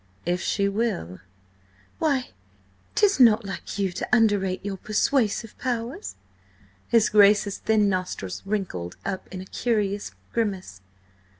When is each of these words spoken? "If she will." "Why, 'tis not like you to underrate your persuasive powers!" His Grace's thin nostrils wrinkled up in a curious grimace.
"If 0.25 0.41
she 0.41 0.67
will." 0.67 1.19
"Why, 1.99 2.29
'tis 2.95 3.19
not 3.19 3.45
like 3.45 3.77
you 3.77 3.91
to 3.91 4.09
underrate 4.11 4.65
your 4.65 4.77
persuasive 4.77 5.55
powers!" 5.59 6.15
His 6.87 7.07
Grace's 7.07 7.59
thin 7.59 7.87
nostrils 7.87 8.41
wrinkled 8.43 8.97
up 9.05 9.27
in 9.29 9.41
a 9.41 9.45
curious 9.45 10.13
grimace. 10.33 10.81